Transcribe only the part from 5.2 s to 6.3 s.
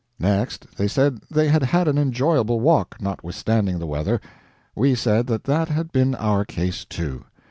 that that had been